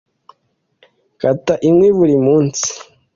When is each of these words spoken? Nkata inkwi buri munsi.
Nkata 1.17 1.53
inkwi 1.67 1.89
buri 1.97 2.15
munsi. 2.25 2.67